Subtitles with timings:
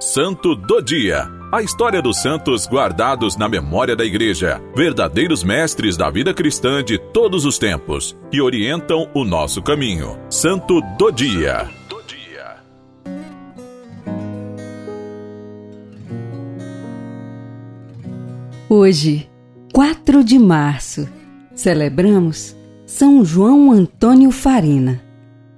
[0.00, 1.28] Santo do Dia.
[1.50, 6.98] A história dos santos guardados na memória da Igreja, verdadeiros mestres da vida cristã de
[6.98, 10.16] todos os tempos, que orientam o nosso caminho.
[10.30, 11.68] Santo do Dia.
[18.68, 19.28] Hoje,
[19.72, 21.08] 4 de março,
[21.56, 22.54] celebramos
[22.86, 25.02] São João Antônio Farina.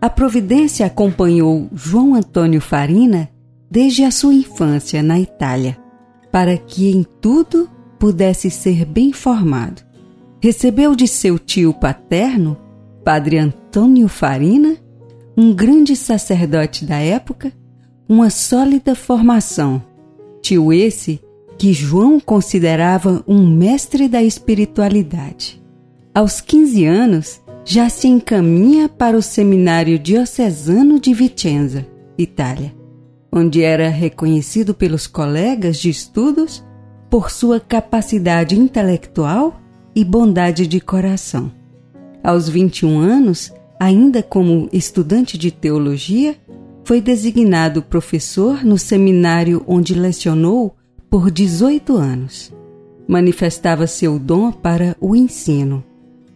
[0.00, 3.28] A providência acompanhou João Antônio Farina
[3.70, 5.78] desde a sua infância na Itália,
[6.32, 9.82] para que em tudo pudesse ser bem formado.
[10.42, 12.56] Recebeu de seu tio paterno,
[13.04, 14.76] Padre Antônio Farina,
[15.36, 17.52] um grande sacerdote da época,
[18.08, 19.82] uma sólida formação.
[20.42, 21.20] Tio esse
[21.56, 25.62] que João considerava um mestre da espiritualidade.
[26.14, 31.86] Aos 15 anos, já se encaminha para o Seminário Diocesano de Vicenza,
[32.18, 32.79] Itália
[33.32, 36.64] onde era reconhecido pelos colegas de estudos
[37.08, 39.60] por sua capacidade intelectual
[39.94, 41.52] e bondade de coração.
[42.22, 46.36] Aos 21 anos, ainda como estudante de teologia,
[46.84, 50.76] foi designado professor no seminário onde lecionou
[51.08, 52.52] por 18 anos.
[53.08, 55.82] Manifestava seu dom para o ensino.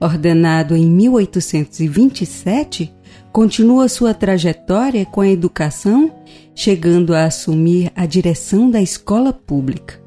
[0.00, 2.92] Ordenado em 1827,
[3.32, 6.12] continua sua trajetória com a educação,
[6.54, 10.00] chegando a assumir a direção da escola pública.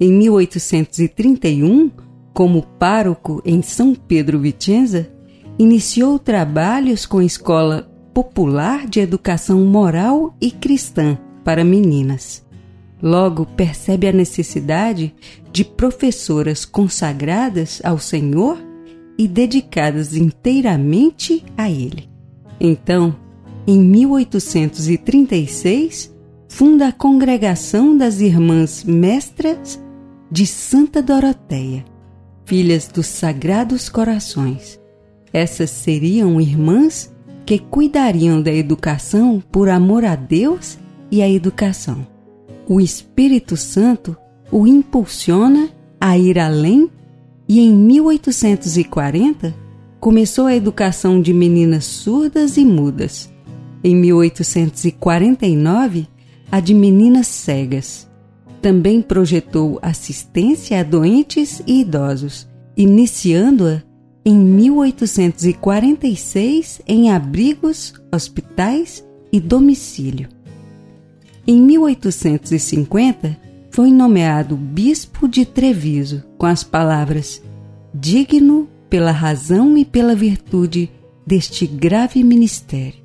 [0.00, 1.90] Em 1831,
[2.32, 5.10] como pároco em São Pedro Vicenza,
[5.58, 12.42] iniciou trabalhos com a Escola Popular de Educação Moral e Cristã para meninas.
[13.02, 15.14] Logo percebe a necessidade
[15.52, 18.58] de professoras consagradas ao Senhor
[19.18, 22.09] e dedicadas inteiramente a Ele.
[22.60, 23.16] Então,
[23.66, 26.14] em 1836,
[26.48, 29.82] funda a Congregação das Irmãs Mestras
[30.30, 31.82] de Santa Doroteia,
[32.44, 34.78] filhas dos Sagrados Corações.
[35.32, 37.12] Essas seriam irmãs
[37.46, 40.78] que cuidariam da educação por amor a Deus
[41.10, 42.06] e à educação.
[42.68, 44.16] O Espírito Santo
[44.52, 45.70] o impulsiona
[46.00, 46.90] a ir além
[47.48, 49.54] e em 1840
[50.00, 53.30] começou a educação de meninas surdas e mudas.
[53.84, 56.08] Em 1849,
[56.50, 58.08] a de meninas cegas.
[58.62, 63.82] Também projetou assistência a doentes e idosos, iniciando-a
[64.24, 70.28] em 1846 em abrigos, hospitais e domicílio.
[71.46, 73.36] Em 1850,
[73.70, 77.40] foi nomeado bispo de Treviso com as palavras
[77.94, 80.90] digno pela razão e pela virtude
[81.24, 83.00] deste grave ministério.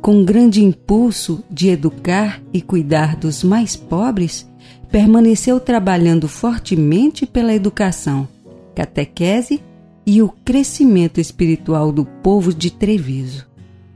[0.00, 4.48] Com grande impulso de educar e cuidar dos mais pobres,
[4.90, 8.28] permaneceu trabalhando fortemente pela educação,
[8.76, 9.60] catequese
[10.06, 13.46] e o crescimento espiritual do povo de Treviso.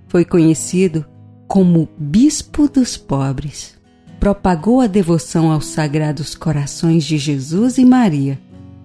[0.09, 1.06] Foi conhecido
[1.47, 3.78] como Bispo dos Pobres.
[4.19, 8.41] Propagou a devoção aos sagrados corações de Jesus e Maria,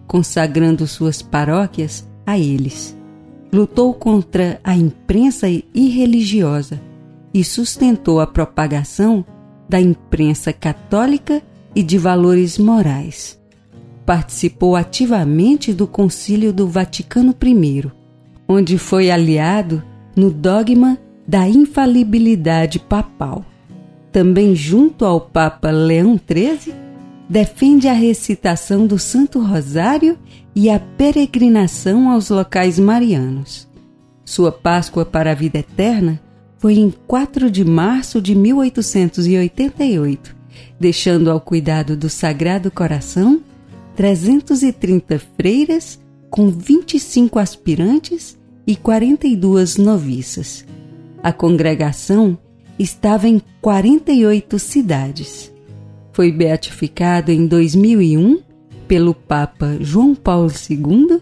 [0.06, 2.97] consagrando suas paróquias a eles.
[3.51, 6.81] Lutou contra a imprensa irreligiosa
[7.34, 9.25] e sustentou a propagação
[9.67, 11.41] da imprensa católica
[11.75, 13.39] e de valores morais.
[14.06, 17.91] Participou ativamente do Concílio do Vaticano I,
[18.47, 19.83] onde foi aliado
[20.16, 20.97] no dogma
[21.28, 23.45] da infalibilidade papal.
[24.12, 26.73] Também junto ao Papa Leão XIII,
[27.29, 30.17] defende a recitação do Santo Rosário
[30.56, 33.67] e a peregrinação aos locais marianos.
[34.25, 36.22] Sua Páscoa para a Vida Eterna
[36.57, 40.35] foi em 4 de março de 1888,
[40.79, 43.41] deixando ao cuidado do Sagrado Coração
[43.95, 50.66] 330 freiras com 25 aspirantes e 42 noviças.
[51.22, 52.38] A congregação
[52.79, 55.53] estava em 48 cidades.
[56.13, 58.39] Foi beatificado em 2001
[58.88, 61.19] pelo Papa João Paulo II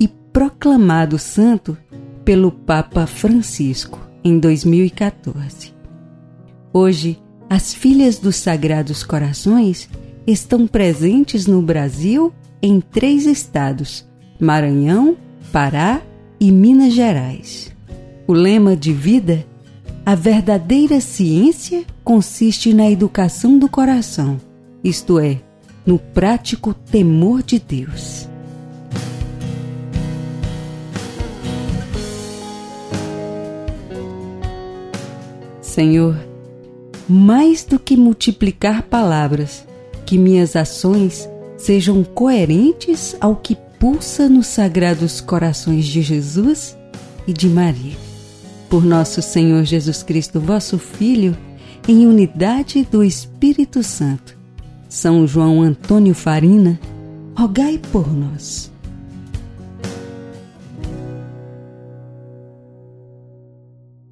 [0.00, 1.78] e proclamado santo
[2.24, 5.72] pelo Papa Francisco em 2014.
[6.72, 9.88] Hoje, as filhas dos Sagrados Corações
[10.26, 14.04] estão presentes no Brasil em três estados:
[14.40, 15.16] Maranhão,
[15.52, 16.02] Pará
[16.40, 17.72] e Minas Gerais.
[18.26, 19.46] O lema de vida,
[20.06, 24.38] a verdadeira ciência consiste na educação do coração,
[24.82, 25.40] isto é,
[25.86, 28.28] no prático temor de Deus.
[35.62, 36.16] Senhor,
[37.08, 39.66] mais do que multiplicar palavras,
[40.04, 46.76] que minhas ações sejam coerentes ao que pulsa nos sagrados corações de Jesus
[47.26, 48.13] e de Maria.
[48.74, 51.36] Por nosso Senhor Jesus Cristo, vosso Filho,
[51.86, 54.36] em unidade do Espírito Santo.
[54.88, 56.80] São João Antônio Farina,
[57.38, 58.73] rogai por nós.